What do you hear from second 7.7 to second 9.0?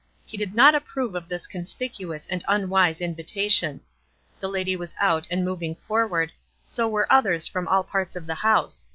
parts of the house.